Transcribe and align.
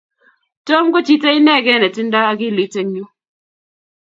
Tom 0.67 0.83
ko 0.93 0.99
chito 1.05 1.29
inegee 1.39 1.77
netindoi 1.79 2.29
akilit 2.31 2.73
eng 2.81 2.89
nyu 2.93 3.05